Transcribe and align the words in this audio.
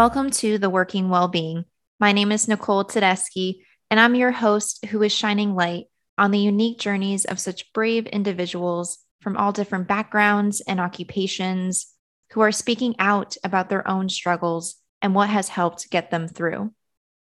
Welcome 0.00 0.30
to 0.30 0.56
The 0.56 0.70
Working 0.70 1.10
Wellbeing. 1.10 1.66
My 2.00 2.12
name 2.12 2.32
is 2.32 2.48
Nicole 2.48 2.86
Tedeschi, 2.86 3.64
and 3.90 4.00
I'm 4.00 4.14
your 4.14 4.30
host 4.30 4.86
who 4.86 5.02
is 5.02 5.12
shining 5.12 5.54
light 5.54 5.88
on 6.16 6.30
the 6.30 6.38
unique 6.38 6.78
journeys 6.78 7.26
of 7.26 7.38
such 7.38 7.70
brave 7.74 8.06
individuals 8.06 8.96
from 9.20 9.36
all 9.36 9.52
different 9.52 9.88
backgrounds 9.88 10.62
and 10.62 10.80
occupations 10.80 11.92
who 12.32 12.40
are 12.40 12.50
speaking 12.50 12.94
out 12.98 13.36
about 13.44 13.68
their 13.68 13.86
own 13.86 14.08
struggles 14.08 14.76
and 15.02 15.14
what 15.14 15.28
has 15.28 15.50
helped 15.50 15.90
get 15.90 16.10
them 16.10 16.28
through. 16.28 16.72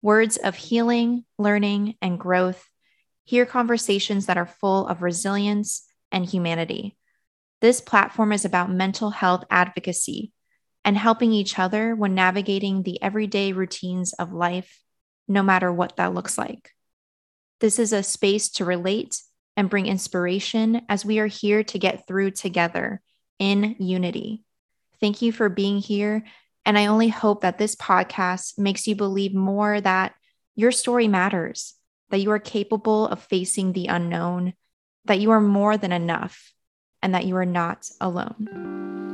Words 0.03 0.37
of 0.37 0.55
healing, 0.55 1.25
learning, 1.39 1.95
and 2.03 2.21
growth. 2.21 2.63
Hear 3.25 3.47
conversations 3.47 4.27
that 4.27 4.37
are 4.37 4.45
full 4.45 4.87
of 4.87 5.01
resilience 5.01 5.87
and 6.13 6.27
humanity. 6.27 6.99
This 7.63 7.81
platform 7.81 8.35
is 8.35 8.45
about 8.45 8.71
mental 8.71 9.09
health 9.09 9.45
advocacy 9.51 10.35
and 10.87 10.97
helping 10.97 11.33
each 11.33 11.59
other 11.59 11.97
when 11.97 12.15
navigating 12.15 12.83
the 12.85 13.03
everyday 13.03 13.53
routines 13.53 14.13
of 14.15 14.33
life, 14.33 14.81
no 15.27 15.43
matter 15.43 15.71
what 15.73 15.97
that 15.97 16.15
looks 16.15 16.39
like. 16.39 16.71
This 17.59 17.81
is 17.81 17.93
a 17.93 18.05
space 18.05 18.49
to 18.51 18.65
relate 18.65 19.21
and 19.57 19.69
bring 19.69 19.87
inspiration 19.87 20.83
as 20.89 21.05
we 21.05 21.19
are 21.19 21.27
here 21.27 21.65
to 21.65 21.79
get 21.79 22.07
through 22.07 22.31
together 22.31 23.03
in 23.41 23.75
unity. 23.81 24.45
Thank 25.01 25.23
you 25.23 25.33
for 25.33 25.49
being 25.49 25.79
here. 25.79 26.23
And 26.65 26.79
I 26.79 26.87
only 26.87 27.09
hope 27.09 27.41
that 27.41 27.59
this 27.59 27.75
podcast 27.75 28.57
makes 28.57 28.87
you 28.87 28.95
believe 28.95 29.35
more 29.35 29.81
that 29.81 30.15
your 30.55 30.71
story 30.71 31.09
matters, 31.09 31.75
that 32.11 32.19
you 32.19 32.31
are 32.31 32.39
capable 32.39 33.09
of 33.09 33.23
facing 33.23 33.73
the 33.73 33.89
unknown, 33.89 34.55
that 35.05 35.19
you 35.19 35.33
are 35.33 35.41
more 35.41 35.77
than 35.77 35.93
enough, 35.93 36.53
and 37.03 37.15
that 37.15 37.25
you 37.25 37.37
are 37.37 37.45
not 37.45 37.89
alone. 38.01 39.06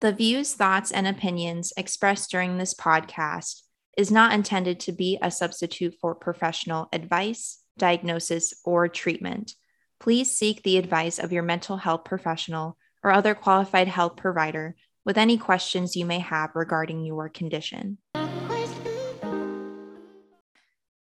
The 0.00 0.12
views, 0.12 0.54
thoughts, 0.54 0.92
and 0.92 1.08
opinions 1.08 1.72
expressed 1.76 2.30
during 2.30 2.56
this 2.56 2.72
podcast 2.72 3.62
is 3.96 4.12
not 4.12 4.32
intended 4.32 4.78
to 4.80 4.92
be 4.92 5.18
a 5.20 5.30
substitute 5.30 5.96
for 6.00 6.14
professional 6.14 6.88
advice, 6.92 7.58
diagnosis, 7.76 8.54
or 8.64 8.86
treatment. 8.88 9.54
Please 9.98 10.36
seek 10.36 10.62
the 10.62 10.76
advice 10.76 11.18
of 11.18 11.32
your 11.32 11.42
mental 11.42 11.76
health 11.76 12.04
professional 12.04 12.78
or 13.02 13.10
other 13.10 13.34
qualified 13.34 13.88
health 13.88 14.14
provider 14.16 14.76
with 15.04 15.18
any 15.18 15.36
questions 15.36 15.96
you 15.96 16.04
may 16.04 16.20
have 16.20 16.50
regarding 16.54 17.04
your 17.04 17.28
condition. 17.28 17.98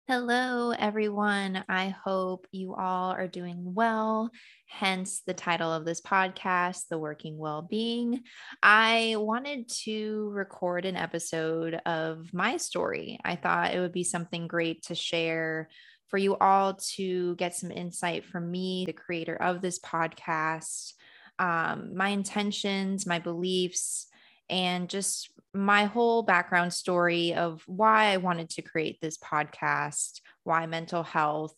Hello, 0.08 0.70
everyone. 0.70 1.64
I 1.67 1.88
hope 1.88 2.45
you 2.52 2.75
all 2.75 3.09
are 3.09 3.28
doing 3.28 3.73
well, 3.73 4.30
hence 4.67 5.23
the 5.25 5.34
title 5.34 5.73
of 5.73 5.84
this 5.84 6.00
podcast, 6.00 6.81
The 6.92 7.00
Working 7.00 7.39
Well 7.39 7.64
Being. 7.64 8.22
I 8.61 9.16
wanted 9.17 9.67
to 9.86 10.30
record 10.31 10.86
an 10.86 10.95
episode 10.95 11.81
of 11.88 12.31
my 12.31 12.58
story. 12.58 13.20
I 13.26 13.36
thought 13.36 13.73
it 13.73 13.80
would 13.80 13.94
be 13.94 14.03
something 14.03 14.45
great 14.45 14.83
to 14.83 14.94
share 14.94 15.70
for 16.09 16.20
you 16.20 16.36
all 16.36 16.76
to 16.98 17.36
get 17.38 17.56
some 17.56 17.72
insight 17.72 18.26
from 18.26 18.52
me, 18.52 18.83
the 18.86 18.94
creator 18.94 19.36
of 19.36 19.64
this 19.64 19.80
podcast, 19.80 20.94
um, 21.39 21.98
my 21.98 22.09
intentions, 22.09 23.08
my 23.08 23.17
beliefs, 23.17 24.06
and 24.52 24.88
just 24.88 25.31
my 25.56 25.86
whole 25.86 26.22
background 26.22 26.73
story 26.73 27.34
of 27.34 27.64
why 27.66 28.08
I 28.08 28.17
wanted 28.17 28.50
to 28.52 28.61
create 28.61 29.00
this 29.00 29.17
podcast, 29.17 30.20
why 30.44 30.66
mental 30.66 31.02
health, 31.02 31.56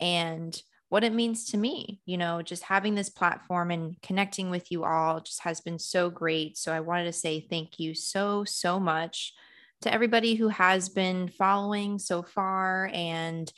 and 0.00 0.56
what 0.88 1.04
it 1.04 1.12
means 1.12 1.46
to 1.46 1.56
me. 1.56 2.00
You 2.06 2.16
know, 2.16 2.42
just 2.42 2.62
having 2.62 2.94
this 2.94 3.08
platform 3.08 3.70
and 3.70 4.00
connecting 4.02 4.50
with 4.50 4.70
you 4.70 4.84
all 4.84 5.20
just 5.20 5.40
has 5.42 5.60
been 5.60 5.78
so 5.78 6.10
great. 6.10 6.56
So 6.56 6.72
I 6.72 6.80
wanted 6.80 7.04
to 7.04 7.12
say 7.12 7.40
thank 7.40 7.80
you 7.80 7.94
so, 7.94 8.44
so 8.44 8.78
much 8.78 9.32
to 9.80 9.92
everybody 9.92 10.36
who 10.36 10.48
has 10.48 10.88
been 10.88 11.28
following 11.28 11.98
so 11.98 12.22
far 12.22 12.88
and 12.94 13.52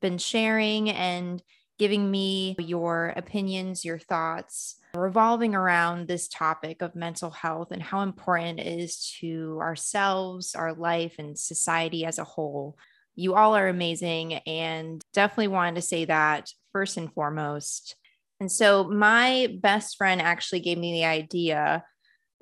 been 0.00 0.18
sharing 0.18 0.90
and 0.90 1.42
giving 1.78 2.10
me 2.10 2.56
your 2.58 3.14
opinions, 3.16 3.84
your 3.84 3.98
thoughts 3.98 4.76
revolving 4.94 5.54
around 5.54 6.06
this 6.06 6.28
topic 6.28 6.82
of 6.82 6.94
mental 6.94 7.30
health 7.30 7.68
and 7.70 7.82
how 7.82 8.02
important 8.02 8.60
it 8.60 8.66
is 8.66 9.16
to 9.20 9.58
ourselves, 9.60 10.54
our 10.54 10.74
life, 10.74 11.14
and 11.18 11.38
society 11.38 12.04
as 12.04 12.18
a 12.18 12.24
whole. 12.24 12.76
You 13.14 13.34
all 13.34 13.56
are 13.56 13.68
amazing 13.68 14.34
and 14.34 15.02
definitely 15.12 15.48
wanted 15.48 15.76
to 15.76 15.82
say 15.82 16.04
that 16.06 16.50
first 16.72 16.96
and 16.96 17.12
foremost. 17.12 17.96
And 18.40 18.50
so, 18.50 18.84
my 18.84 19.56
best 19.60 19.96
friend 19.96 20.20
actually 20.20 20.60
gave 20.60 20.78
me 20.78 20.92
the 20.92 21.04
idea 21.04 21.84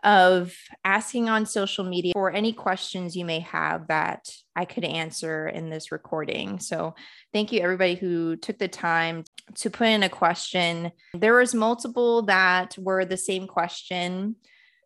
of 0.03 0.55
asking 0.85 1.29
on 1.29 1.47
social 1.47 1.85
media 1.85 2.13
for 2.13 2.31
any 2.31 2.53
questions 2.53 3.17
you 3.17 3.25
may 3.25 3.41
have 3.41 3.89
that 3.89 4.29
I 4.57 4.65
could 4.65 4.85
answer 4.85 5.49
in 5.49 5.71
this 5.71 5.93
recording. 5.93 6.59
So, 6.61 6.95
thank 7.33 7.53
you 7.53 7.61
everybody 7.61 7.95
who 7.95 8.37
took 8.37 8.59
the 8.59 8.69
time 8.69 9.25
to 9.57 9.71
put 9.71 9.89
in 9.89 10.03
a 10.03 10.09
question. 10.09 10.93
There 11.15 11.37
was 11.37 11.55
multiple 11.55 12.23
that 12.23 12.77
were 12.79 13.05
the 13.05 13.17
same 13.17 13.47
question. 13.47 14.37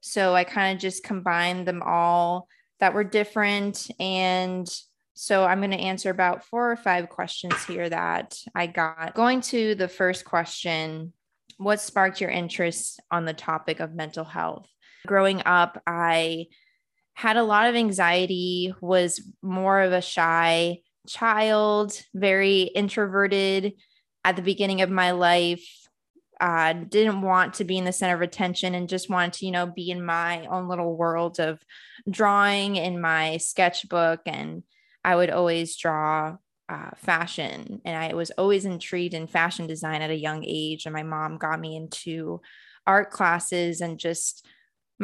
So, 0.00 0.34
I 0.34 0.44
kind 0.44 0.76
of 0.76 0.80
just 0.80 1.04
combined 1.04 1.66
them 1.66 1.82
all 1.82 2.48
that 2.80 2.94
were 2.94 3.04
different 3.04 3.88
and 4.00 4.68
so 5.14 5.44
I'm 5.44 5.60
going 5.60 5.70
to 5.70 5.76
answer 5.76 6.10
about 6.10 6.44
four 6.44 6.72
or 6.72 6.76
five 6.76 7.08
questions 7.08 7.54
here 7.64 7.88
that 7.88 8.36
I 8.54 8.66
got. 8.66 9.14
Going 9.14 9.40
to 9.42 9.76
the 9.76 9.86
first 9.86 10.24
question, 10.24 11.12
what 11.56 11.80
sparked 11.80 12.20
your 12.20 12.30
interest 12.30 13.00
on 13.12 13.24
the 13.24 13.32
topic 13.32 13.78
of 13.78 13.94
mental 13.94 14.24
health? 14.24 14.66
Growing 15.06 15.42
up, 15.44 15.82
I 15.86 16.46
had 17.14 17.36
a 17.36 17.44
lot 17.44 17.68
of 17.68 17.76
anxiety, 17.76 18.74
was 18.80 19.20
more 19.42 19.80
of 19.80 19.92
a 19.92 20.00
shy 20.00 20.80
child, 21.06 22.00
very 22.14 22.62
introverted 22.62 23.74
at 24.24 24.36
the 24.36 24.42
beginning 24.42 24.80
of 24.80 24.90
my 24.90 25.12
life. 25.12 25.66
Uh, 26.40 26.72
didn't 26.72 27.22
want 27.22 27.54
to 27.54 27.64
be 27.64 27.78
in 27.78 27.84
the 27.84 27.92
center 27.92 28.14
of 28.14 28.22
attention 28.22 28.74
and 28.74 28.88
just 28.88 29.08
wanted 29.08 29.32
to, 29.32 29.46
you 29.46 29.52
know, 29.52 29.66
be 29.66 29.90
in 29.90 30.04
my 30.04 30.44
own 30.46 30.68
little 30.68 30.96
world 30.96 31.38
of 31.38 31.60
drawing 32.10 32.76
in 32.76 33.00
my 33.00 33.36
sketchbook. 33.36 34.20
And 34.26 34.64
I 35.04 35.14
would 35.14 35.30
always 35.30 35.76
draw 35.76 36.36
uh, 36.68 36.90
fashion. 36.96 37.80
And 37.84 37.96
I 37.96 38.14
was 38.14 38.30
always 38.32 38.64
intrigued 38.64 39.14
in 39.14 39.26
fashion 39.28 39.66
design 39.66 40.02
at 40.02 40.10
a 40.10 40.16
young 40.16 40.44
age. 40.44 40.86
And 40.86 40.92
my 40.92 41.04
mom 41.04 41.38
got 41.38 41.60
me 41.60 41.76
into 41.76 42.40
art 42.86 43.10
classes 43.10 43.80
and 43.80 43.98
just 43.98 44.44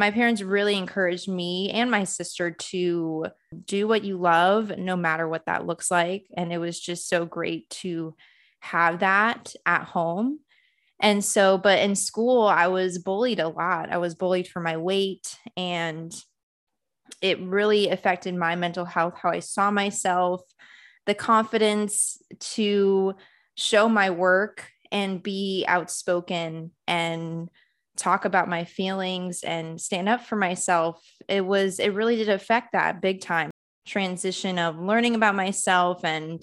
my 0.01 0.11
parents 0.11 0.41
really 0.41 0.77
encouraged 0.77 1.29
me 1.29 1.71
and 1.71 1.91
my 1.91 2.05
sister 2.05 2.51
to 2.53 3.27
do 3.67 3.87
what 3.87 4.03
you 4.03 4.17
love, 4.17 4.77
no 4.79 4.97
matter 4.97 5.29
what 5.29 5.45
that 5.45 5.67
looks 5.67 5.91
like. 5.91 6.27
And 6.35 6.53
it 6.53 6.59
was 6.59 6.81
just 6.81 7.07
so 7.07 7.27
great 7.27 7.69
to 7.71 8.17
have 8.61 9.01
that 9.01 9.55
at 9.67 9.85
home. 9.85 10.41
And 11.01 11.23
so, 11.23 11.59
but 11.59 11.81
in 11.81 11.95
school, 11.95 12.47
I 12.47 12.69
was 12.69 12.99
bullied 12.99 13.41
a 13.41 13.49
lot. 13.49 13.93
I 13.93 13.99
was 13.99 14.15
bullied 14.15 14.49
for 14.49 14.61
my 14.61 14.79
weight, 14.79 15.37
and 15.57 16.13
it 17.21 17.39
really 17.41 17.91
affected 17.91 18.35
my 18.35 18.57
mental 18.57 18.87
health, 18.87 19.15
how 19.21 19.31
I 19.31 19.41
saw 19.41 19.71
myself, 19.71 20.43
the 21.07 21.15
confidence 21.15 22.23
to 22.55 23.15
show 23.55 23.89
my 23.89 24.11
work 24.11 24.71
and 24.91 25.23
be 25.23 25.65
outspoken 25.69 26.71
and 26.87 27.51
talk 28.01 28.25
about 28.25 28.49
my 28.49 28.65
feelings 28.65 29.43
and 29.43 29.81
stand 29.81 30.09
up 30.09 30.25
for 30.25 30.37
myself 30.37 31.03
it 31.29 31.45
was 31.45 31.79
it 31.79 31.93
really 31.95 32.17
did 32.17 32.29
affect 32.29 32.73
that 32.73 33.01
big 33.03 33.21
time 33.21 33.51
transition 33.87 34.59
of 34.59 34.79
learning 34.79 35.15
about 35.15 35.35
myself 35.35 36.05
and 36.05 36.43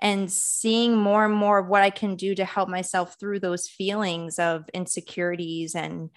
and 0.00 0.30
seeing 0.30 0.96
more 0.96 1.24
and 1.24 1.34
more 1.34 1.58
of 1.58 1.66
what 1.66 1.82
I 1.82 1.90
can 1.90 2.14
do 2.14 2.34
to 2.36 2.44
help 2.44 2.68
myself 2.68 3.16
through 3.18 3.40
those 3.40 3.66
feelings 3.66 4.38
of 4.38 4.64
insecurities 4.72 5.74
and 5.74 6.10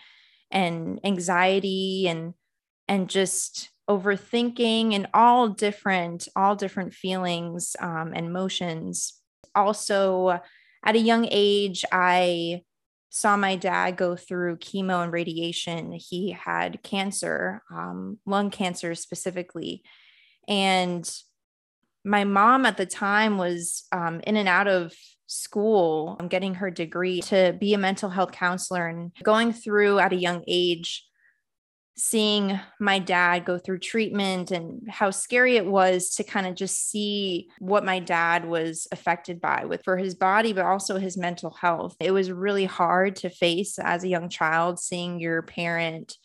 and 0.51 0.99
anxiety 1.03 2.07
and 2.07 2.33
and 2.87 3.09
just 3.09 3.69
overthinking 3.89 4.93
and 4.93 5.07
all 5.13 5.49
different 5.49 6.27
all 6.35 6.55
different 6.55 6.93
feelings 6.93 7.75
um, 7.79 8.11
and 8.15 8.31
motions 8.31 9.13
also 9.55 10.39
at 10.85 10.95
a 10.95 10.99
young 10.99 11.27
age 11.31 11.83
i 11.91 12.61
saw 13.11 13.35
my 13.35 13.57
dad 13.57 13.97
go 13.97 14.15
through 14.15 14.55
chemo 14.55 15.03
and 15.03 15.11
radiation. 15.11 15.91
He 15.91 16.31
had 16.31 16.81
cancer, 16.81 17.61
um, 17.69 18.17
lung 18.25 18.49
cancer 18.49 18.95
specifically. 18.95 19.83
And 20.47 21.07
my 22.05 22.23
mom 22.23 22.65
at 22.65 22.77
the 22.77 22.85
time 22.85 23.37
was 23.37 23.83
um, 23.91 24.21
in 24.25 24.37
and 24.37 24.47
out 24.47 24.69
of 24.69 24.93
school, 25.27 26.15
um, 26.21 26.29
getting 26.29 26.55
her 26.55 26.71
degree 26.71 27.21
to 27.23 27.55
be 27.59 27.73
a 27.73 27.77
mental 27.77 28.09
health 28.09 28.31
counselor 28.31 28.87
and 28.87 29.11
going 29.23 29.51
through 29.51 29.99
at 29.99 30.13
a 30.13 30.17
young 30.17 30.43
age 30.47 31.05
seeing 32.03 32.59
my 32.79 32.97
dad 32.97 33.45
go 33.45 33.59
through 33.59 33.77
treatment 33.77 34.49
and 34.49 34.89
how 34.89 35.11
scary 35.11 35.55
it 35.55 35.65
was 35.67 36.15
to 36.15 36.23
kind 36.23 36.47
of 36.47 36.55
just 36.55 36.89
see 36.89 37.47
what 37.59 37.85
my 37.85 37.99
dad 37.99 38.43
was 38.43 38.87
affected 38.91 39.39
by 39.39 39.65
with 39.65 39.83
for 39.83 39.97
his 39.97 40.15
body 40.15 40.51
but 40.51 40.65
also 40.65 40.97
his 40.97 41.15
mental 41.15 41.51
health. 41.51 41.95
It 41.99 42.09
was 42.09 42.31
really 42.31 42.65
hard 42.65 43.17
to 43.17 43.29
face 43.29 43.77
as 43.77 44.03
a 44.03 44.07
young 44.07 44.29
child 44.29 44.79
seeing 44.79 45.19
your 45.19 45.43
parent 45.43 46.17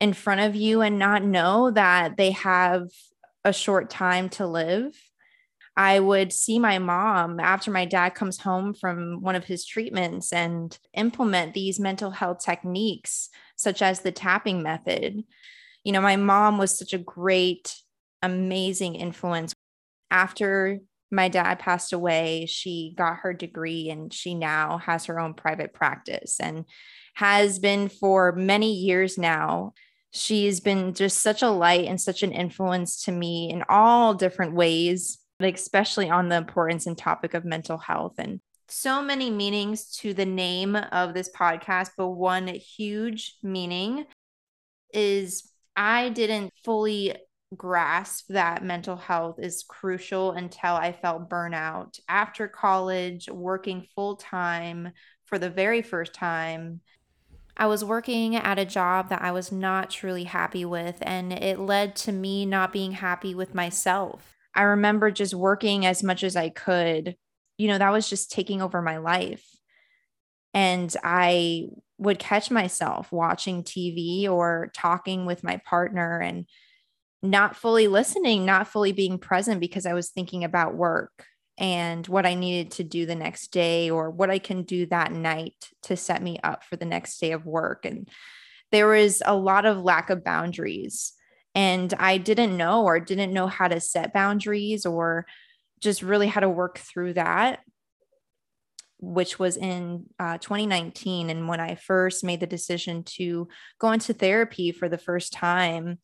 in 0.00 0.14
front 0.14 0.40
of 0.40 0.56
you 0.56 0.80
and 0.80 0.98
not 0.98 1.22
know 1.22 1.70
that 1.70 2.16
they 2.16 2.30
have 2.30 2.88
a 3.44 3.52
short 3.52 3.90
time 3.90 4.30
to 4.30 4.46
live 4.46 4.98
I 5.76 5.98
would 5.98 6.32
see 6.32 6.58
my 6.58 6.78
mom 6.78 7.40
after 7.40 7.70
my 7.70 7.84
dad 7.84 8.10
comes 8.10 8.38
home 8.38 8.74
from 8.74 9.20
one 9.20 9.34
of 9.34 9.44
his 9.44 9.66
treatments 9.66 10.32
and 10.32 10.76
implement 10.92 11.52
these 11.52 11.80
mental 11.80 12.12
health 12.12 12.44
techniques, 12.44 13.28
such 13.56 13.82
as 13.82 14.00
the 14.00 14.12
tapping 14.12 14.62
method. 14.62 15.24
You 15.82 15.92
know, 15.92 16.00
my 16.00 16.16
mom 16.16 16.58
was 16.58 16.78
such 16.78 16.92
a 16.92 16.98
great, 16.98 17.74
amazing 18.22 18.94
influence. 18.94 19.52
After 20.12 20.78
my 21.10 21.28
dad 21.28 21.58
passed 21.58 21.92
away, 21.92 22.46
she 22.46 22.94
got 22.96 23.18
her 23.18 23.34
degree 23.34 23.90
and 23.90 24.12
she 24.12 24.34
now 24.34 24.78
has 24.78 25.06
her 25.06 25.18
own 25.18 25.34
private 25.34 25.74
practice 25.74 26.38
and 26.38 26.66
has 27.14 27.58
been 27.58 27.88
for 27.88 28.32
many 28.32 28.72
years 28.74 29.18
now. 29.18 29.72
She's 30.12 30.60
been 30.60 30.94
just 30.94 31.18
such 31.20 31.42
a 31.42 31.50
light 31.50 31.86
and 31.86 32.00
such 32.00 32.22
an 32.22 32.30
influence 32.30 33.04
to 33.04 33.12
me 33.12 33.50
in 33.50 33.64
all 33.68 34.14
different 34.14 34.54
ways 34.54 35.18
especially 35.44 36.10
on 36.10 36.28
the 36.28 36.36
importance 36.36 36.86
and 36.86 36.96
topic 36.96 37.34
of 37.34 37.44
mental 37.44 37.78
health 37.78 38.14
and 38.18 38.40
so 38.68 39.02
many 39.02 39.30
meanings 39.30 39.90
to 39.96 40.14
the 40.14 40.24
name 40.24 40.74
of 40.74 41.14
this 41.14 41.30
podcast, 41.30 41.90
but 41.96 42.08
one 42.08 42.48
huge 42.48 43.36
meaning 43.42 44.06
is 44.92 45.50
I 45.76 46.08
didn't 46.08 46.52
fully 46.64 47.14
grasp 47.56 48.26
that 48.30 48.64
mental 48.64 48.96
health 48.96 49.36
is 49.38 49.64
crucial 49.68 50.32
until 50.32 50.74
I 50.74 50.92
felt 50.92 51.28
burnout 51.28 52.00
after 52.08 52.48
college, 52.48 53.28
working 53.28 53.86
full 53.94 54.16
time 54.16 54.92
for 55.24 55.38
the 55.38 55.50
very 55.50 55.82
first 55.82 56.14
time. 56.14 56.80
I 57.56 57.66
was 57.66 57.84
working 57.84 58.34
at 58.34 58.58
a 58.58 58.64
job 58.64 59.10
that 59.10 59.22
I 59.22 59.30
was 59.30 59.52
not 59.52 59.90
truly 59.90 60.24
happy 60.24 60.64
with, 60.64 60.96
and 61.02 61.32
it 61.32 61.60
led 61.60 61.94
to 61.96 62.12
me 62.12 62.46
not 62.46 62.72
being 62.72 62.92
happy 62.92 63.34
with 63.34 63.54
myself. 63.54 64.33
I 64.54 64.62
remember 64.62 65.10
just 65.10 65.34
working 65.34 65.86
as 65.86 66.02
much 66.02 66.22
as 66.22 66.36
I 66.36 66.48
could. 66.48 67.16
You 67.58 67.68
know, 67.68 67.78
that 67.78 67.92
was 67.92 68.08
just 68.08 68.30
taking 68.30 68.62
over 68.62 68.82
my 68.82 68.98
life. 68.98 69.44
And 70.52 70.94
I 71.02 71.68
would 71.98 72.18
catch 72.18 72.50
myself 72.50 73.10
watching 73.12 73.62
TV 73.62 74.28
or 74.28 74.70
talking 74.74 75.26
with 75.26 75.44
my 75.44 75.60
partner 75.64 76.20
and 76.20 76.46
not 77.22 77.56
fully 77.56 77.88
listening, 77.88 78.44
not 78.44 78.68
fully 78.68 78.92
being 78.92 79.18
present 79.18 79.60
because 79.60 79.86
I 79.86 79.94
was 79.94 80.10
thinking 80.10 80.44
about 80.44 80.74
work 80.74 81.26
and 81.56 82.06
what 82.06 82.26
I 82.26 82.34
needed 82.34 82.72
to 82.72 82.84
do 82.84 83.06
the 83.06 83.14
next 83.14 83.48
day 83.48 83.90
or 83.90 84.10
what 84.10 84.30
I 84.30 84.38
can 84.38 84.62
do 84.62 84.86
that 84.86 85.12
night 85.12 85.70
to 85.84 85.96
set 85.96 86.22
me 86.22 86.38
up 86.42 86.64
for 86.64 86.76
the 86.76 86.84
next 86.84 87.18
day 87.18 87.32
of 87.32 87.46
work. 87.46 87.84
And 87.84 88.08
there 88.72 88.88
was 88.88 89.22
a 89.24 89.36
lot 89.36 89.66
of 89.66 89.82
lack 89.82 90.10
of 90.10 90.24
boundaries 90.24 91.12
and 91.54 91.94
I 91.98 92.18
didn't 92.18 92.56
know 92.56 92.84
or 92.84 92.98
didn't 92.98 93.32
know 93.32 93.46
how 93.46 93.68
to 93.68 93.80
set 93.80 94.12
boundaries 94.12 94.84
or 94.84 95.26
just 95.80 96.02
really 96.02 96.26
how 96.26 96.40
to 96.40 96.48
work 96.48 96.78
through 96.78 97.14
that, 97.14 97.60
which 98.98 99.38
was 99.38 99.56
in 99.56 100.06
uh, 100.18 100.38
2019. 100.38 101.30
And 101.30 101.46
when 101.46 101.60
I 101.60 101.76
first 101.76 102.24
made 102.24 102.40
the 102.40 102.46
decision 102.46 103.04
to 103.18 103.48
go 103.78 103.92
into 103.92 104.12
therapy 104.12 104.72
for 104.72 104.88
the 104.88 104.98
first 104.98 105.32
time, 105.32 105.98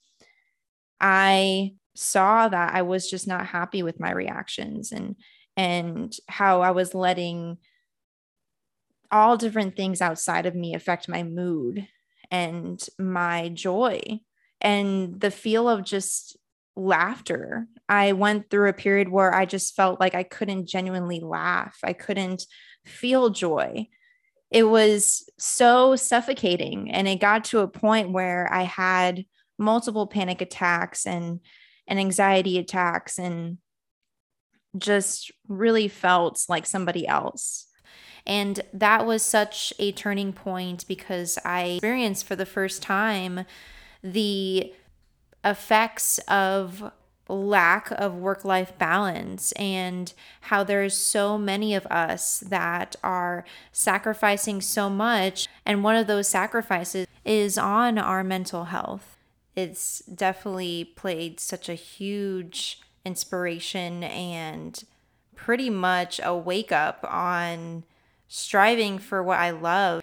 I 1.00 1.74
saw 1.96 2.48
that 2.48 2.74
I 2.74 2.82
was 2.82 3.10
just 3.10 3.26
not 3.26 3.46
happy 3.46 3.82
with 3.82 3.98
my 3.98 4.12
reactions 4.12 4.92
and 4.92 5.16
and 5.56 6.14
how 6.28 6.62
I 6.62 6.70
was 6.70 6.94
letting 6.94 7.58
all 9.10 9.36
different 9.36 9.76
things 9.76 10.00
outside 10.00 10.46
of 10.46 10.54
me 10.54 10.74
affect 10.74 11.08
my 11.08 11.24
mood 11.24 11.88
and 12.30 12.80
my 12.98 13.48
joy 13.48 14.20
and 14.60 15.20
the 15.20 15.30
feel 15.30 15.68
of 15.68 15.84
just 15.84 16.36
laughter. 16.76 17.66
I 17.88 18.12
went 18.12 18.50
through 18.50 18.68
a 18.68 18.74
period 18.74 19.08
where 19.08 19.34
I 19.34 19.44
just 19.44 19.74
felt 19.74 20.00
like 20.00 20.14
I 20.14 20.22
couldn't 20.22 20.68
genuinely 20.68 21.20
laugh. 21.20 21.78
I 21.82 21.92
couldn't 21.92 22.44
feel 22.84 23.30
joy. 23.30 23.88
It 24.50 24.64
was 24.64 25.28
so 25.38 25.96
suffocating. 25.96 26.90
And 26.90 27.06
it 27.06 27.20
got 27.20 27.44
to 27.44 27.60
a 27.60 27.68
point 27.68 28.10
where 28.10 28.52
I 28.52 28.62
had 28.62 29.24
multiple 29.58 30.06
panic 30.06 30.40
attacks 30.40 31.06
and, 31.06 31.40
and 31.86 31.98
anxiety 31.98 32.58
attacks 32.58 33.18
and 33.18 33.58
just 34.76 35.30
really 35.48 35.88
felt 35.88 36.44
like 36.48 36.66
somebody 36.66 37.06
else. 37.06 37.66
And 38.26 38.60
that 38.72 39.06
was 39.06 39.22
such 39.22 39.72
a 39.78 39.92
turning 39.92 40.32
point 40.32 40.84
because 40.86 41.38
I 41.44 41.64
experienced 41.64 42.26
for 42.26 42.36
the 42.36 42.46
first 42.46 42.82
time 42.82 43.44
the 44.02 44.72
effects 45.44 46.18
of 46.28 46.92
lack 47.28 47.90
of 47.92 48.16
work 48.16 48.44
life 48.44 48.76
balance 48.76 49.52
and 49.52 50.12
how 50.42 50.64
there's 50.64 50.96
so 50.96 51.38
many 51.38 51.74
of 51.74 51.86
us 51.86 52.40
that 52.40 52.96
are 53.04 53.44
sacrificing 53.72 54.60
so 54.60 54.90
much. 54.90 55.48
And 55.64 55.84
one 55.84 55.96
of 55.96 56.06
those 56.06 56.28
sacrifices 56.28 57.06
is 57.24 57.56
on 57.56 57.98
our 57.98 58.24
mental 58.24 58.64
health. 58.64 59.16
It's 59.54 60.00
definitely 60.00 60.84
played 60.96 61.38
such 61.38 61.68
a 61.68 61.74
huge 61.74 62.80
inspiration 63.04 64.04
and 64.04 64.82
pretty 65.34 65.70
much 65.70 66.20
a 66.22 66.36
wake 66.36 66.72
up 66.72 67.04
on 67.08 67.84
striving 68.28 68.98
for 68.98 69.22
what 69.22 69.38
I 69.38 69.50
love 69.50 70.02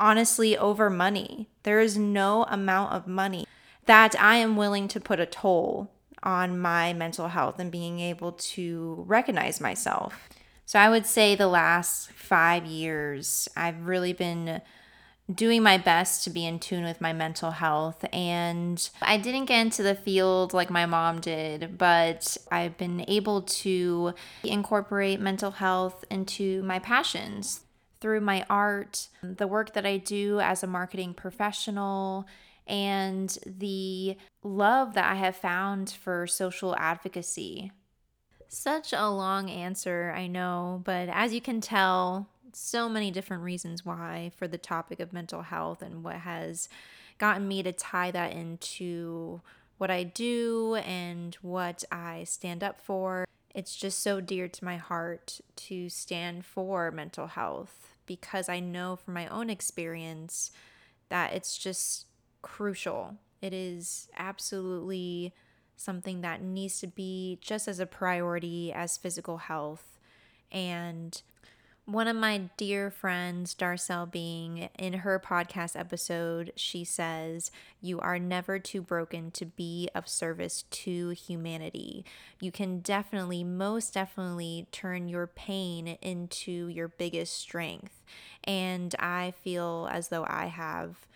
honestly 0.00 0.56
over 0.56 0.90
money. 0.90 1.48
There 1.62 1.78
is 1.78 1.96
no 1.96 2.44
amount 2.44 2.92
of 2.92 3.06
money 3.06 3.46
that 3.86 4.20
I 4.20 4.36
am 4.36 4.56
willing 4.56 4.88
to 4.88 5.00
put 5.00 5.20
a 5.20 5.26
toll 5.26 5.92
on 6.22 6.58
my 6.58 6.92
mental 6.92 7.28
health 7.28 7.58
and 7.58 7.70
being 7.70 8.00
able 8.00 8.32
to 8.32 9.04
recognize 9.06 9.60
myself. 9.60 10.28
So 10.66 10.78
I 10.78 10.88
would 10.88 11.06
say 11.06 11.34
the 11.34 11.48
last 11.48 12.12
five 12.12 12.64
years, 12.64 13.48
I've 13.56 13.86
really 13.86 14.12
been 14.12 14.60
doing 15.32 15.62
my 15.62 15.78
best 15.78 16.24
to 16.24 16.30
be 16.30 16.44
in 16.44 16.58
tune 16.58 16.84
with 16.84 17.00
my 17.00 17.12
mental 17.12 17.52
health. 17.52 18.04
And 18.12 18.88
I 19.00 19.16
didn't 19.16 19.46
get 19.46 19.60
into 19.60 19.82
the 19.82 19.94
field 19.94 20.52
like 20.52 20.70
my 20.70 20.86
mom 20.86 21.20
did, 21.20 21.78
but 21.78 22.36
I've 22.50 22.76
been 22.76 23.04
able 23.08 23.42
to 23.42 24.14
incorporate 24.42 25.20
mental 25.20 25.52
health 25.52 26.04
into 26.10 26.62
my 26.62 26.78
passions 26.78 27.60
through 28.00 28.20
my 28.20 28.44
art, 28.48 29.08
the 29.22 29.46
work 29.46 29.74
that 29.74 29.86
I 29.86 29.98
do 29.98 30.40
as 30.40 30.62
a 30.62 30.66
marketing 30.66 31.14
professional, 31.14 32.26
and 32.66 33.36
the 33.44 34.16
love 34.42 34.94
that 34.94 35.10
I 35.10 35.16
have 35.16 35.36
found 35.36 35.90
for 35.90 36.26
social 36.26 36.76
advocacy. 36.76 37.72
Such 38.48 38.92
a 38.92 39.08
long 39.08 39.50
answer, 39.50 40.12
I 40.16 40.26
know, 40.26 40.82
but 40.84 41.08
as 41.08 41.32
you 41.32 41.40
can 41.40 41.60
tell, 41.60 42.28
so 42.52 42.88
many 42.88 43.10
different 43.10 43.42
reasons 43.42 43.84
why 43.84 44.32
for 44.36 44.48
the 44.48 44.58
topic 44.58 44.98
of 45.00 45.12
mental 45.12 45.42
health 45.42 45.82
and 45.82 46.02
what 46.02 46.16
has 46.16 46.68
gotten 47.18 47.46
me 47.46 47.62
to 47.62 47.72
tie 47.72 48.10
that 48.10 48.32
into 48.32 49.40
what 49.78 49.90
I 49.90 50.04
do 50.04 50.74
and 50.76 51.34
what 51.42 51.84
I 51.90 52.24
stand 52.24 52.62
up 52.64 52.80
for. 52.80 53.24
It's 53.54 53.74
just 53.74 54.00
so 54.00 54.20
dear 54.20 54.48
to 54.48 54.64
my 54.64 54.76
heart 54.76 55.40
to 55.56 55.88
stand 55.88 56.44
for 56.44 56.90
mental 56.90 57.26
health 57.26 57.94
because 58.06 58.48
I 58.48 58.60
know 58.60 58.96
from 58.96 59.14
my 59.14 59.26
own 59.28 59.50
experience 59.50 60.50
that 61.08 61.32
it's 61.32 61.58
just 61.58 62.06
crucial. 62.42 63.16
It 63.40 63.52
is 63.52 64.08
absolutely 64.16 65.34
something 65.76 66.20
that 66.20 66.42
needs 66.42 66.78
to 66.80 66.86
be 66.86 67.38
just 67.40 67.66
as 67.66 67.80
a 67.80 67.86
priority 67.86 68.72
as 68.72 68.96
physical 68.96 69.38
health. 69.38 69.98
And 70.52 71.20
one 71.92 72.06
of 72.06 72.16
my 72.16 72.48
dear 72.56 72.90
friends, 72.90 73.54
Darcel 73.54 74.10
Being, 74.10 74.68
in 74.78 74.92
her 74.92 75.18
podcast 75.18 75.78
episode, 75.78 76.52
she 76.54 76.84
says, 76.84 77.50
You 77.80 77.98
are 78.00 78.18
never 78.18 78.58
too 78.58 78.80
broken 78.80 79.30
to 79.32 79.44
be 79.44 79.88
of 79.94 80.08
service 80.08 80.62
to 80.70 81.10
humanity. 81.10 82.04
You 82.40 82.52
can 82.52 82.80
definitely, 82.80 83.42
most 83.42 83.94
definitely, 83.94 84.68
turn 84.70 85.08
your 85.08 85.26
pain 85.26 85.98
into 86.00 86.68
your 86.68 86.88
biggest 86.88 87.34
strength. 87.36 88.02
And 88.44 88.94
I 88.98 89.32
feel 89.42 89.88
as 89.90 90.08
though 90.08 90.24
I 90.28 90.46
have 90.46 91.06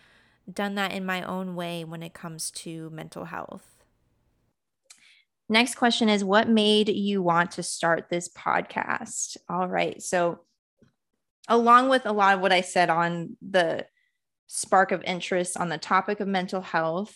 done 0.51 0.75
that 0.75 0.91
in 0.91 1.05
my 1.05 1.21
own 1.23 1.55
way 1.55 1.83
when 1.83 2.03
it 2.03 2.13
comes 2.13 2.51
to 2.51 2.89
mental 2.89 3.25
health. 3.25 3.83
Next 5.47 5.75
question 5.75 6.09
is 6.09 6.23
What 6.23 6.49
made 6.49 6.89
you 6.89 7.21
want 7.21 7.51
to 7.51 7.63
start 7.63 8.09
this 8.09 8.27
podcast? 8.29 9.37
All 9.47 9.67
right. 9.67 10.01
So, 10.01 10.39
along 11.47 11.89
with 11.89 12.05
a 12.05 12.11
lot 12.11 12.35
of 12.35 12.41
what 12.41 12.51
I 12.51 12.61
said 12.61 12.89
on 12.89 13.37
the 13.47 13.85
spark 14.47 14.91
of 14.91 15.03
interest 15.03 15.57
on 15.57 15.69
the 15.69 15.77
topic 15.77 16.19
of 16.19 16.27
mental 16.27 16.61
health, 16.61 17.15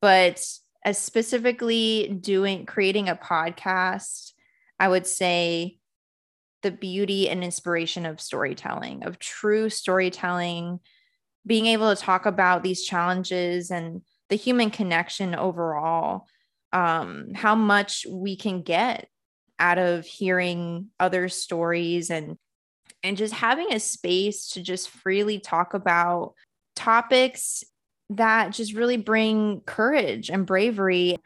but 0.00 0.44
as 0.84 0.98
specifically 0.98 2.18
doing 2.20 2.66
creating 2.66 3.08
a 3.08 3.16
podcast, 3.16 4.32
I 4.78 4.88
would 4.88 5.06
say 5.06 5.78
the 6.62 6.70
beauty 6.70 7.28
and 7.28 7.44
inspiration 7.44 8.06
of 8.06 8.20
storytelling, 8.20 9.04
of 9.04 9.18
true 9.18 9.68
storytelling, 9.68 10.80
being 11.46 11.66
able 11.66 11.94
to 11.94 12.00
talk 12.00 12.26
about 12.26 12.62
these 12.62 12.84
challenges 12.84 13.70
and 13.70 14.02
the 14.28 14.36
human 14.36 14.70
connection 14.70 15.34
overall, 15.34 16.26
um, 16.72 17.28
how 17.34 17.54
much 17.54 18.06
we 18.08 18.36
can 18.36 18.62
get 18.62 19.08
out 19.58 19.78
of 19.78 20.04
hearing 20.04 20.88
other 20.98 21.28
stories 21.28 22.10
and 22.10 22.38
and 23.02 23.16
just 23.16 23.34
having 23.34 23.72
a 23.72 23.80
space 23.80 24.48
to 24.50 24.62
just 24.62 24.88
freely 24.88 25.38
talk 25.38 25.74
about 25.74 26.34
topics 26.76 27.64
that 28.10 28.52
just 28.52 28.74
really 28.74 28.96
bring 28.96 29.60
courage 29.66 30.30
and 30.30 30.46
bravery 30.46 31.16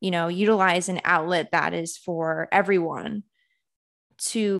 you 0.00 0.10
know 0.10 0.28
utilize 0.28 0.88
an 0.88 1.00
outlet 1.04 1.50
that 1.52 1.72
is 1.72 1.96
for 1.96 2.48
everyone 2.52 3.22
to 4.18 4.58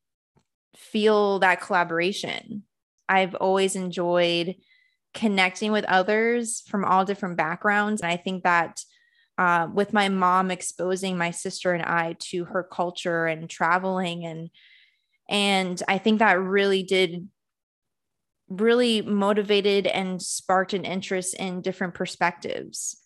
feel 0.76 1.38
that 1.38 1.61
collaboration. 1.61 2.64
I've 3.09 3.35
always 3.35 3.76
enjoyed 3.76 4.57
connecting 5.12 5.73
with 5.73 5.85
others 5.85 6.62
from 6.66 6.85
all 6.85 7.04
different 7.04 7.37
backgrounds. 7.37 8.02
And 8.02 8.11
i 8.11 8.16
think 8.16 8.43
that 8.43 8.81
uh, 9.37 9.69
with 9.73 9.93
my 9.93 10.09
mom 10.09 10.50
exposing 10.50 11.19
my 11.19 11.33
sister 11.33 11.73
and 11.73 11.83
I 11.83 12.14
to 12.31 12.45
her 12.45 12.62
culture 12.62 13.26
and 13.26 13.50
traveling 13.50 14.25
and 14.25 14.49
and 15.28 15.83
I 15.88 15.99
think 15.99 16.19
that 16.19 16.40
really 16.40 16.83
did 16.83 17.28
really 18.49 19.02
motivated 19.02 19.87
and 19.87 20.21
sparked 20.21 20.75
an 20.75 20.85
interest 20.85 21.35
in 21.35 21.62
different 21.62 21.95
perspectives 21.95 22.97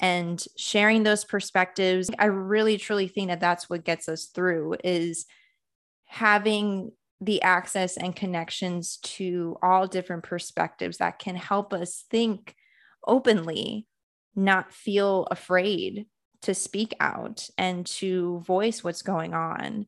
and 0.00 0.44
sharing 0.56 1.02
those 1.02 1.24
perspectives. 1.24 2.10
I 2.18 2.26
really 2.26 2.76
truly 2.76 3.06
think 3.06 3.28
that 3.28 3.40
that's 3.40 3.70
what 3.70 3.84
gets 3.84 4.08
us 4.08 4.26
through 4.26 4.76
is 4.82 5.26
having 6.06 6.90
the 7.20 7.42
access 7.42 7.96
and 7.96 8.16
connections 8.16 8.96
to 8.96 9.56
all 9.62 9.86
different 9.86 10.22
perspectives 10.22 10.98
that 10.98 11.18
can 11.18 11.36
help 11.36 11.72
us 11.72 12.04
think 12.10 12.54
openly 13.06 13.86
not 14.34 14.72
feel 14.72 15.28
afraid 15.30 16.06
to 16.42 16.54
speak 16.54 16.94
out 16.98 17.46
and 17.58 17.84
to 17.84 18.40
voice 18.40 18.82
what's 18.82 19.02
going 19.02 19.34
on 19.34 19.86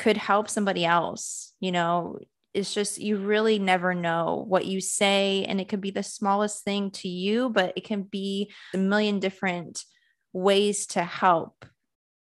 could 0.00 0.16
help 0.16 0.48
somebody 0.48 0.86
else. 0.86 1.52
You 1.60 1.72
know, 1.72 2.18
it's 2.54 2.72
just 2.72 2.98
you 2.98 3.18
really 3.18 3.58
never 3.58 3.94
know 3.94 4.44
what 4.48 4.64
you 4.64 4.80
say. 4.80 5.44
And 5.46 5.60
it 5.60 5.68
could 5.68 5.82
be 5.82 5.90
the 5.90 6.02
smallest 6.02 6.64
thing 6.64 6.90
to 6.92 7.08
you, 7.08 7.50
but 7.50 7.74
it 7.76 7.84
can 7.84 8.02
be 8.02 8.50
a 8.74 8.78
million 8.78 9.20
different 9.20 9.84
ways 10.32 10.86
to 10.88 11.02
help 11.02 11.66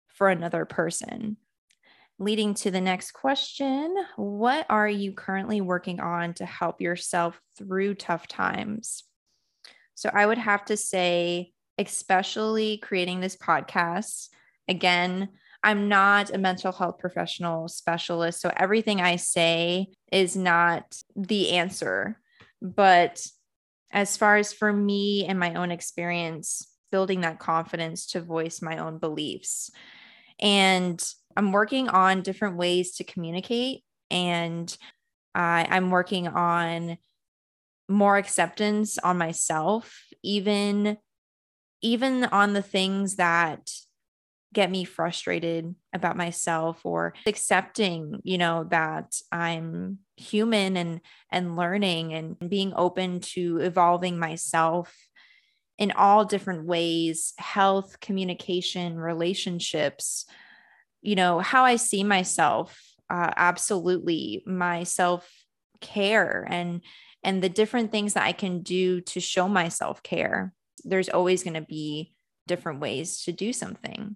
for 0.08 0.30
another 0.30 0.66
person. 0.66 1.38
Leading 2.18 2.56
to 2.56 2.72
the 2.72 2.82
next 2.82 3.12
question 3.12 3.96
What 4.16 4.66
are 4.70 4.90
you 4.90 5.12
currently 5.12 5.62
working 5.62 6.00
on 6.00 6.34
to 6.36 6.48
help 6.48 6.82
yourself 6.82 7.40
through 7.60 7.94
tough 7.94 8.28
times? 8.28 9.04
So 9.94 10.10
I 10.12 10.26
would 10.26 10.40
have 10.40 10.66
to 10.66 10.78
say, 10.78 11.54
especially 11.78 12.80
creating 12.80 13.20
this 13.20 13.36
podcast. 13.36 14.30
Again, 14.68 15.30
I'm 15.68 15.90
not 15.90 16.34
a 16.34 16.38
mental 16.38 16.72
health 16.72 16.98
professional 16.98 17.68
specialist. 17.68 18.40
So 18.40 18.50
everything 18.56 19.02
I 19.02 19.18
say 19.18 19.88
is 20.14 20.34
not 20.34 20.96
the 21.14 21.58
answer. 21.58 22.22
But 22.62 23.22
as 23.92 24.16
far 24.16 24.38
as 24.38 24.54
for 24.54 24.72
me 24.72 25.26
and 25.26 25.38
my 25.38 25.56
own 25.56 25.72
experience, 25.72 26.66
building 26.90 27.20
that 27.22 27.40
confidence 27.40 28.06
to 28.12 28.22
voice 28.22 28.62
my 28.62 28.78
own 28.78 28.98
beliefs. 28.98 29.70
And 30.40 31.04
I'm 31.36 31.52
working 31.52 31.90
on 31.90 32.22
different 32.22 32.56
ways 32.56 32.96
to 32.96 33.04
communicate. 33.04 33.84
And 34.10 34.74
I'm 35.36 35.90
working 35.90 36.30
on 36.30 36.98
more 37.90 38.16
acceptance 38.16 38.98
on 39.00 39.18
myself, 39.18 40.00
even 40.24 40.98
even 41.82 42.24
on 42.24 42.54
the 42.54 42.62
things 42.62 43.18
that 43.18 43.70
get 44.58 44.72
me 44.72 44.84
frustrated 44.84 45.76
about 45.94 46.18
myself 46.18 46.84
or 46.84 47.14
accepting 47.28 48.20
you 48.24 48.40
know 48.40 48.66
that 48.72 49.14
i'm 49.32 50.00
human 50.16 50.76
and 50.76 51.00
and 51.32 51.56
learning 51.56 52.12
and 52.12 52.50
being 52.50 52.74
open 52.76 53.20
to 53.20 53.60
evolving 53.60 54.18
myself 54.18 54.96
in 55.78 55.92
all 55.92 56.26
different 56.26 56.66
ways 56.66 57.36
health 57.38 58.00
communication 58.00 58.98
relationships 58.98 60.26
you 61.04 61.14
know 61.14 61.38
how 61.38 61.64
i 61.64 61.76
see 61.76 62.04
myself 62.04 62.82
uh, 63.12 63.30
absolutely 63.38 64.42
my 64.48 64.82
self 64.82 65.32
care 65.82 66.48
and 66.50 66.82
and 67.24 67.44
the 67.44 67.50
different 67.50 67.92
things 67.92 68.16
that 68.16 68.26
i 68.26 68.32
can 68.32 68.64
do 68.64 69.02
to 69.02 69.20
show 69.20 69.48
myself 69.48 70.02
care 70.02 70.52
there's 70.84 71.10
always 71.10 71.44
going 71.44 71.54
to 71.54 71.62
be 71.62 72.16
different 72.48 72.80
ways 72.80 73.24
to 73.26 73.32
do 73.32 73.54
something. 73.54 74.16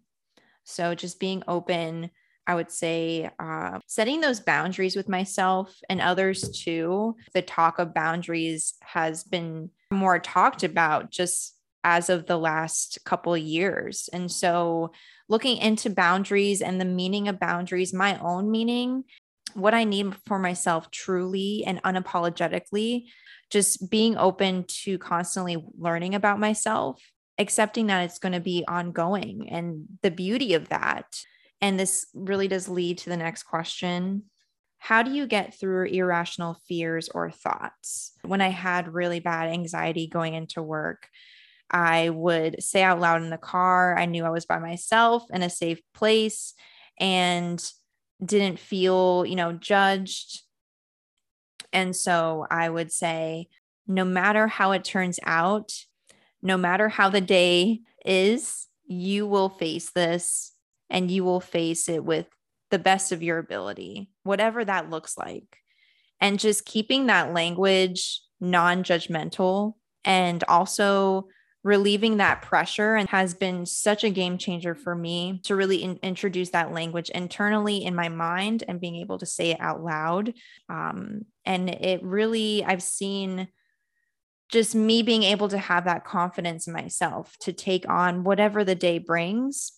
So 0.72 0.96
just 0.96 1.20
being 1.20 1.44
open, 1.48 2.12
I 2.48 2.56
would 2.56 2.72
say 2.72 3.30
uh, 3.40 3.80
setting 3.88 4.22
those 4.22 4.40
boundaries 4.40 4.96
with 4.96 5.08
myself 5.08 5.78
and 5.90 6.02
others 6.02 6.50
too. 6.50 7.16
The 7.34 7.42
talk 7.42 7.80
of 7.80 7.94
boundaries 7.94 8.74
has 8.82 9.24
been 9.24 9.70
more 9.92 10.20
talked 10.20 10.64
about 10.64 11.12
just 11.12 11.56
as 11.84 12.10
of 12.10 12.28
the 12.28 12.38
last 12.38 13.00
couple 13.06 13.36
years. 13.38 14.10
And 14.14 14.32
so 14.32 14.92
looking 15.30 15.58
into 15.58 15.90
boundaries 15.90 16.62
and 16.62 16.80
the 16.80 16.86
meaning 16.86 17.28
of 17.28 17.40
boundaries, 17.40 17.94
my 17.94 18.20
own 18.20 18.52
meaning, 18.52 19.04
what 19.54 19.74
I 19.74 19.84
need 19.84 20.16
for 20.26 20.40
myself 20.40 20.92
truly 20.92 21.64
and 21.66 21.82
unapologetically 21.84 23.06
just 23.50 23.90
being 23.90 24.18
open 24.18 24.64
to 24.66 24.98
constantly 24.98 25.58
learning 25.78 26.16
about 26.16 26.40
myself, 26.40 27.02
accepting 27.38 27.88
that 27.88 28.04
it's 28.04 28.20
going 28.20 28.34
to 28.34 28.40
be 28.40 28.64
ongoing 28.68 29.50
and 29.50 29.86
the 30.02 30.12
beauty 30.12 30.54
of 30.54 30.70
that. 30.70 31.06
And 31.62 31.80
this 31.80 32.08
really 32.14 32.48
does 32.48 32.68
lead 32.68 33.00
to 33.00 33.10
the 33.10 33.18
next 33.18 33.44
question. 33.44 34.24
How 34.80 35.04
do 35.04 35.12
you 35.12 35.28
get 35.28 35.60
through 35.60 35.86
irrational 35.86 36.58
fears 36.68 37.10
or 37.10 37.30
thoughts? 37.30 38.14
When 38.24 38.42
I 38.42 38.50
had 38.50 38.94
really 38.94 39.20
bad 39.20 39.50
anxiety 39.50 40.08
going 40.08 40.34
into 40.34 40.62
work, 40.62 41.08
I 41.70 42.10
would 42.10 42.64
say 42.64 42.84
out 42.84 43.00
loud 43.00 43.22
in 43.22 43.30
the 43.30 43.38
car, 43.38 43.98
I 43.98 44.06
knew 44.06 44.26
I 44.26 44.30
was 44.30 44.46
by 44.46 44.60
myself 44.60 45.24
in 45.32 45.44
a 45.44 45.50
safe 45.50 45.80
place 45.94 46.54
and 47.00 47.64
didn't 48.24 48.60
feel, 48.60 49.26
you 49.26 49.36
know, 49.36 49.54
judged 49.54 50.42
and 51.74 51.96
so 51.96 52.46
I 52.50 52.70
would 52.70 52.92
say, 52.92 53.48
no 53.88 54.06
matter 54.06 54.48
how 54.48 54.72
it 54.72 54.84
turns 54.84 55.20
out, 55.26 55.72
no 56.42 56.58
matter 56.58 56.90
how 56.90 57.10
the 57.10 57.22
day 57.22 57.82
is, 58.06 58.68
you 58.86 59.28
will 59.28 59.50
face 59.50 59.92
this 59.92 60.54
and 60.90 61.10
you 61.10 61.24
will 61.24 61.40
face 61.40 61.88
it 61.88 62.04
with 62.04 62.28
the 62.70 62.80
best 62.80 63.12
of 63.12 63.24
your 63.24 63.38
ability, 63.38 64.10
whatever 64.24 64.64
that 64.64 64.90
looks 64.90 65.18
like. 65.18 65.58
And 66.20 66.40
just 66.40 66.66
keeping 66.66 67.08
that 67.08 67.34
language 67.34 68.22
non 68.40 68.84
judgmental 68.84 69.74
and 70.04 70.44
also 70.48 71.28
relieving 71.64 72.18
that 72.18 72.42
pressure 72.42 72.96
and 72.96 73.08
has 73.10 73.36
been 73.36 73.66
such 73.66 74.04
a 74.04 74.10
game 74.10 74.38
changer 74.38 74.74
for 74.74 74.96
me 74.96 75.40
to 75.44 75.56
really 75.56 75.84
in- 75.84 76.00
introduce 76.02 76.50
that 76.50 76.74
language 76.74 77.10
internally 77.12 77.84
in 77.84 77.94
my 77.94 78.10
mind 78.10 78.64
and 78.68 78.82
being 78.82 78.96
able 78.96 79.20
to 79.20 79.28
say 79.28 79.52
it 79.52 79.60
out 79.60 79.84
loud 79.84 80.34
um, 80.70 81.22
and 81.46 81.70
it 81.70 82.02
really 82.04 82.64
i've 82.66 82.82
seen 82.82 83.48
just 84.52 84.76
me 84.76 85.02
being 85.02 85.24
able 85.24 85.48
to 85.50 85.58
have 85.58 85.86
that 85.86 86.06
confidence 86.06 86.68
in 86.68 86.74
myself 86.74 87.36
to 87.40 87.54
take 87.54 87.88
on 87.90 88.24
whatever 88.24 88.64
the 88.64 88.76
day 88.76 88.98
brings 88.98 89.74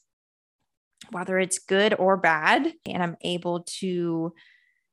whether 1.12 1.38
it's 1.38 1.60
good 1.60 1.94
or 2.00 2.15
bad 2.18 2.74
and 2.86 3.03
i'm 3.03 3.18
able 3.22 3.63
to 3.63 4.34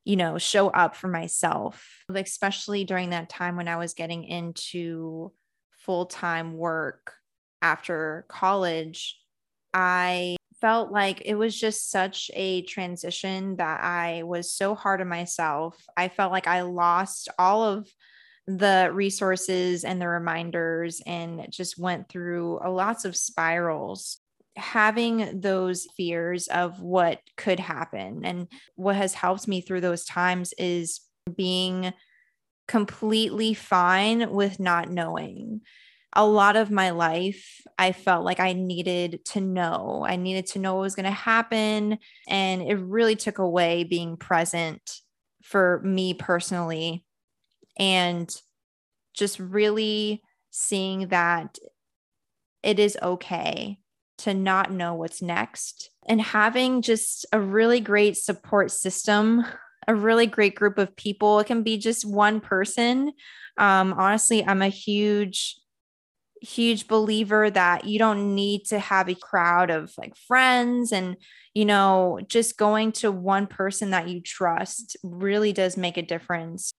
you 0.04 0.16
know 0.16 0.38
show 0.38 0.68
up 0.68 0.96
for 0.96 1.08
myself 1.08 1.86
especially 2.14 2.84
during 2.84 3.10
that 3.10 3.28
time 3.28 3.56
when 3.56 3.68
i 3.68 3.76
was 3.76 3.94
getting 3.94 4.24
into 4.24 5.32
full 5.78 6.06
time 6.06 6.56
work 6.56 7.14
after 7.62 8.24
college, 8.28 9.18
I 9.72 10.36
felt 10.60 10.90
like 10.90 11.22
it 11.24 11.34
was 11.34 11.58
just 11.58 11.90
such 11.90 12.30
a 12.34 12.62
transition 12.62 13.56
that 13.56 13.82
I 13.82 14.22
was 14.24 14.52
so 14.52 14.74
hard 14.74 15.00
on 15.00 15.08
myself. 15.08 15.76
I 15.96 16.08
felt 16.08 16.32
like 16.32 16.46
I 16.46 16.62
lost 16.62 17.28
all 17.38 17.62
of 17.62 17.88
the 18.58 18.90
resources 18.92 19.84
and 19.84 20.00
the 20.00 20.08
reminders 20.08 21.00
and 21.06 21.46
just 21.50 21.78
went 21.78 22.08
through 22.08 22.60
lots 22.66 23.04
of 23.04 23.16
spirals 23.16 24.18
having 24.56 25.40
those 25.40 25.86
fears 25.96 26.48
of 26.48 26.80
what 26.80 27.20
could 27.36 27.60
happen 27.60 28.24
and 28.24 28.48
what 28.74 28.96
has 28.96 29.14
helped 29.14 29.46
me 29.46 29.60
through 29.60 29.80
those 29.80 30.04
times 30.04 30.52
is 30.58 31.00
being 31.36 31.92
completely 32.66 33.54
fine 33.54 34.30
with 34.30 34.60
not 34.60 34.90
knowing. 34.90 35.60
A 36.14 36.26
lot 36.26 36.56
of 36.56 36.70
my 36.70 36.90
life, 36.90 37.60
I 37.78 37.92
felt 37.92 38.24
like 38.24 38.40
I 38.40 38.52
needed 38.52 39.24
to 39.26 39.40
know. 39.40 40.04
I 40.06 40.16
needed 40.16 40.46
to 40.48 40.58
know 40.58 40.74
what 40.74 40.82
was 40.82 40.96
going 40.96 41.04
to 41.04 41.10
happen. 41.10 41.98
And 42.28 42.62
it 42.62 42.76
really 42.76 43.14
took 43.14 43.38
away 43.38 43.84
being 43.84 44.16
present 44.16 44.82
for 45.42 45.80
me 45.84 46.14
personally. 46.14 47.04
And 47.78 48.34
just 49.14 49.38
really 49.38 50.22
seeing 50.50 51.08
that 51.08 51.58
it 52.62 52.78
is 52.78 52.98
okay 53.02 53.78
to 54.18 54.34
not 54.34 54.70
know 54.70 54.94
what's 54.94 55.22
next. 55.22 55.90
And 56.06 56.20
having 56.20 56.82
just 56.82 57.24
a 57.32 57.40
really 57.40 57.80
great 57.80 58.16
support 58.16 58.70
system 58.70 59.44
a 59.88 59.94
really 59.94 60.26
great 60.26 60.54
group 60.54 60.78
of 60.78 60.94
people 60.96 61.40
it 61.40 61.46
can 61.46 61.62
be 61.62 61.78
just 61.78 62.04
one 62.04 62.40
person. 62.40 63.12
Um, 63.56 63.92
honestly 63.94 64.44
i'm 64.44 64.62
a 64.62 64.68
huge 64.68 65.56
huge 66.40 66.88
believer 66.88 67.50
that 67.50 67.84
you 67.84 67.98
don't 67.98 68.34
need 68.34 68.64
to 68.66 68.78
have 68.78 69.08
a 69.08 69.14
crowd 69.14 69.70
of 69.70 69.92
like 69.98 70.16
friends 70.16 70.92
and 70.92 71.16
you 71.52 71.66
know 71.66 72.18
just 72.26 72.56
going 72.56 72.92
to 72.92 73.12
one 73.12 73.46
person 73.46 73.90
that 73.90 74.08
you 74.08 74.22
trust 74.22 74.96
really 75.02 75.52
does 75.52 75.76
make 75.76 75.98
a 75.98 76.02
difference 76.02 76.72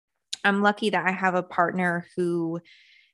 i'm 0.45 0.63
lucky 0.63 0.91
that 0.91 1.07
i 1.07 1.13
have 1.13 1.35
a 1.35 1.43
partner 1.43 2.07
who 2.17 2.61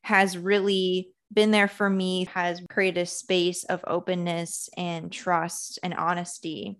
has 0.02 0.38
really 0.38 1.10
been 1.32 1.50
there 1.50 1.68
for 1.68 1.88
me, 1.88 2.26
has 2.32 2.62
created 2.70 3.00
a 3.00 3.06
space 3.06 3.64
of 3.64 3.84
openness 3.86 4.68
and 4.76 5.10
trust 5.10 5.78
and 5.82 5.94
honesty 5.94 6.78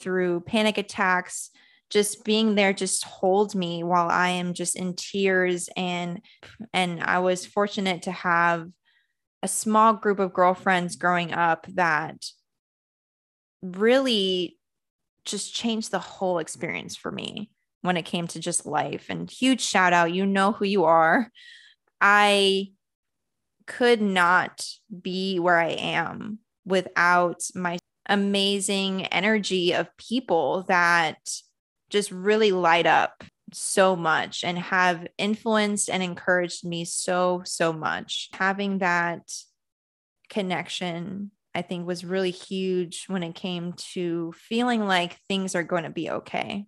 through 0.00 0.40
panic 0.40 0.78
attacks. 0.78 1.50
Just 1.90 2.24
being 2.24 2.54
there 2.54 2.72
just 2.72 3.04
holds 3.04 3.54
me 3.54 3.84
while 3.84 4.08
I 4.08 4.30
am 4.30 4.54
just 4.54 4.76
in 4.76 4.94
tears 4.96 5.68
and 5.76 6.22
and 6.72 7.02
I 7.02 7.18
was 7.18 7.44
fortunate 7.44 8.02
to 8.02 8.12
have 8.12 8.68
a 9.42 9.48
small 9.48 9.92
group 9.92 10.18
of 10.18 10.32
girlfriends 10.32 10.96
growing 10.96 11.34
up 11.34 11.66
that 11.74 12.24
really 13.60 14.58
just 15.26 15.54
changed 15.54 15.90
the 15.90 15.98
whole 15.98 16.38
experience 16.38 16.96
for 16.96 17.12
me 17.12 17.50
when 17.82 17.96
it 17.96 18.04
came 18.04 18.26
to 18.28 18.40
just 18.40 18.66
life 18.66 19.06
and 19.08 19.30
huge 19.30 19.60
shout 19.60 19.92
out 19.92 20.12
you 20.12 20.24
know 20.24 20.52
who 20.52 20.64
you 20.64 20.84
are 20.84 21.30
I 22.00 22.72
could 23.66 24.02
not 24.02 24.66
be 25.00 25.38
where 25.38 25.58
I 25.58 25.70
am 25.70 26.40
without 26.66 27.42
my 27.54 27.78
amazing 28.06 29.06
energy 29.06 29.72
of 29.72 29.96
people 29.96 30.64
that 30.68 31.18
just 31.90 32.10
really 32.10 32.50
light 32.50 32.86
up 32.86 33.22
so 33.52 33.94
much 33.94 34.44
and 34.44 34.58
have 34.58 35.06
influenced 35.18 35.90
and 35.90 36.02
encouraged 36.02 36.64
me 36.64 36.84
so, 36.84 37.42
so 37.44 37.72
much. 37.72 38.30
Having 38.32 38.78
that 38.78 39.30
connection, 40.28 41.30
I 41.54 41.62
think, 41.62 41.86
was 41.86 42.04
really 42.04 42.30
huge 42.30 43.04
when 43.08 43.22
it 43.22 43.34
came 43.34 43.74
to 43.92 44.32
feeling 44.36 44.86
like 44.86 45.18
things 45.28 45.54
are 45.54 45.62
going 45.62 45.84
to 45.84 45.90
be 45.90 46.10
okay. 46.10 46.66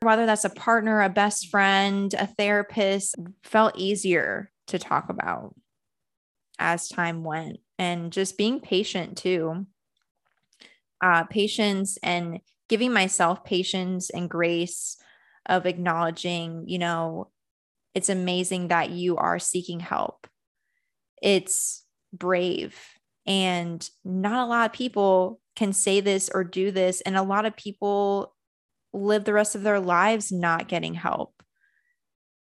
Whether 0.00 0.26
that's 0.26 0.44
a 0.44 0.50
partner, 0.50 1.02
a 1.02 1.08
best 1.08 1.48
friend, 1.48 2.12
a 2.14 2.26
therapist, 2.26 3.16
felt 3.42 3.78
easier 3.78 4.50
to 4.68 4.78
talk 4.78 5.08
about 5.08 5.54
as 6.58 6.88
time 6.88 7.24
went 7.24 7.58
and 7.78 8.12
just 8.12 8.38
being 8.38 8.60
patient 8.60 9.16
too. 9.16 9.66
Uh, 11.02 11.24
patience 11.24 11.98
and 12.02 12.40
giving 12.68 12.92
myself 12.92 13.44
patience 13.44 14.10
and 14.10 14.30
grace 14.30 14.96
of 15.46 15.66
acknowledging, 15.66 16.64
you 16.66 16.78
know, 16.78 17.30
it's 17.94 18.08
amazing 18.08 18.68
that 18.68 18.90
you 18.90 19.16
are 19.16 19.38
seeking 19.38 19.80
help. 19.80 20.26
It's 21.22 21.84
brave. 22.12 22.78
And 23.26 23.88
not 24.04 24.44
a 24.44 24.48
lot 24.48 24.66
of 24.66 24.72
people 24.72 25.40
can 25.54 25.72
say 25.72 26.00
this 26.00 26.30
or 26.32 26.44
do 26.44 26.70
this. 26.70 27.00
And 27.00 27.16
a 27.16 27.22
lot 27.22 27.46
of 27.46 27.56
people 27.56 28.34
live 28.96 29.24
the 29.24 29.32
rest 29.32 29.54
of 29.54 29.62
their 29.62 29.80
lives 29.80 30.32
not 30.32 30.68
getting 30.68 30.94
help. 30.94 31.42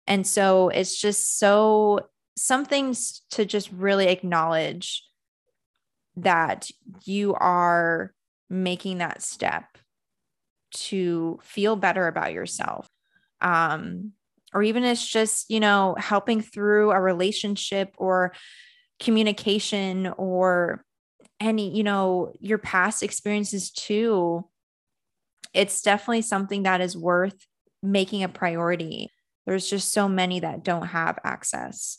And 0.07 0.25
so 0.25 0.69
it's 0.69 0.99
just 0.99 1.39
so 1.39 2.07
some 2.37 2.65
things 2.65 3.21
to 3.31 3.45
just 3.45 3.71
really 3.71 4.07
acknowledge 4.07 5.03
that 6.17 6.69
you 7.05 7.33
are 7.35 8.13
making 8.49 8.97
that 8.97 9.21
step 9.21 9.65
to 10.71 11.39
feel 11.43 11.75
better 11.75 12.07
about 12.07 12.33
yourself. 12.33 12.89
Um, 13.41 14.13
or 14.53 14.63
even 14.63 14.83
it's 14.83 15.05
just, 15.05 15.49
you 15.49 15.59
know, 15.59 15.95
helping 15.97 16.41
through 16.41 16.91
a 16.91 16.99
relationship 16.99 17.93
or 17.97 18.33
communication 18.99 20.07
or 20.17 20.83
any, 21.39 21.75
you 21.75 21.83
know, 21.83 22.33
your 22.39 22.57
past 22.57 23.03
experiences 23.03 23.71
too. 23.71 24.45
It's 25.53 25.81
definitely 25.81 26.21
something 26.21 26.63
that 26.63 26.81
is 26.81 26.97
worth 26.97 27.45
making 27.83 28.23
a 28.23 28.29
priority. 28.29 29.09
There's 29.45 29.69
just 29.69 29.91
so 29.91 30.07
many 30.07 30.39
that 30.39 30.63
don't 30.63 30.87
have 30.87 31.19
access. 31.23 31.97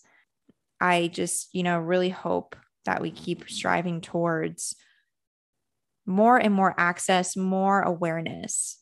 I 0.80 1.08
just, 1.08 1.48
you 1.52 1.62
know, 1.62 1.78
really 1.78 2.08
hope 2.08 2.56
that 2.84 3.00
we 3.02 3.10
keep 3.10 3.48
striving 3.48 4.00
towards 4.00 4.74
more 6.06 6.36
and 6.36 6.52
more 6.52 6.74
access, 6.76 7.36
more 7.36 7.82
awareness 7.82 8.80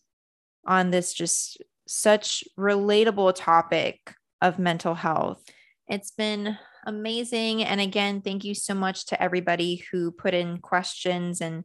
on 0.67 0.91
this 0.91 1.13
just 1.13 1.63
such 1.87 2.45
relatable 2.59 3.35
topic 3.35 4.15
of 4.41 4.59
mental 4.59 4.95
health. 4.95 5.43
It's 5.89 6.13
been 6.13 6.57
amazing. 6.87 7.65
And 7.65 7.81
again, 7.81 8.23
thank 8.23 8.45
you 8.45 8.55
so 8.55 8.75
much 8.75 9.07
to 9.07 9.23
everybody 9.23 9.85
who 9.91 10.13
put 10.13 10.35
in 10.35 10.59
questions. 10.59 11.41
And 11.41 11.65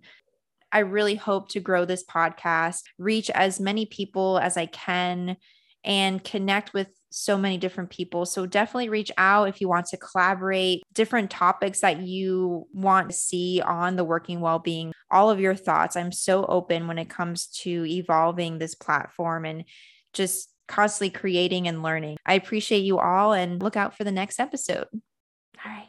I 0.75 0.79
really 0.79 1.15
hope 1.15 1.47
to 1.51 1.61
grow 1.61 1.85
this 1.85 2.03
podcast, 2.03 2.81
reach 2.97 3.29
as 3.29 3.61
many 3.61 3.85
people 3.85 4.39
as 4.39 4.57
I 4.57 4.65
can, 4.65 5.38
and 5.85 6.21
connect 6.21 6.73
with 6.73 6.89
so 7.11 7.38
many 7.38 7.57
different 7.57 7.91
people. 7.91 8.25
So 8.25 8.45
definitely 8.45 8.89
reach 8.89 9.09
out 9.17 9.47
if 9.47 9.61
you 9.61 9.69
want 9.69 9.85
to 9.88 9.97
collaborate, 9.97 10.83
different 10.91 11.31
topics 11.31 11.79
that 11.79 12.01
you 12.01 12.67
want 12.73 13.07
to 13.07 13.15
see 13.15 13.61
on 13.61 13.95
the 13.95 14.03
working 14.03 14.41
well-being, 14.41 14.91
all 15.09 15.29
of 15.29 15.39
your 15.39 15.55
thoughts. 15.55 15.95
I'm 15.95 16.11
so 16.11 16.45
open 16.45 16.89
when 16.89 16.97
it 16.97 17.09
comes 17.09 17.47
to 17.61 17.85
evolving 17.85 18.57
this 18.57 18.75
platform 18.75 19.45
and 19.45 19.63
just 20.11 20.49
constantly 20.67 21.11
creating 21.17 21.69
and 21.69 21.83
learning. 21.83 22.17
I 22.25 22.33
appreciate 22.33 22.83
you 22.83 22.99
all 22.99 23.31
and 23.31 23.63
look 23.63 23.77
out 23.77 23.95
for 23.95 24.03
the 24.03 24.11
next 24.11 24.41
episode. 24.41 24.88
All 24.91 25.71
right. 25.71 25.88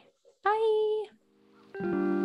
Bye. 1.81 2.16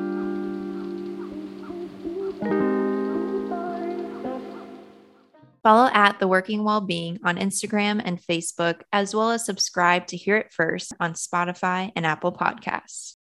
Follow 5.62 5.88
at 5.92 6.18
The 6.18 6.26
Working 6.26 6.64
Wellbeing 6.64 7.20
on 7.24 7.36
Instagram 7.36 8.02
and 8.04 8.20
Facebook, 8.20 8.80
as 8.92 9.14
well 9.14 9.30
as 9.30 9.46
subscribe 9.46 10.08
to 10.08 10.16
hear 10.16 10.36
it 10.36 10.52
first 10.52 10.92
on 10.98 11.12
Spotify 11.12 11.92
and 11.94 12.04
Apple 12.04 12.32
Podcasts. 12.32 13.14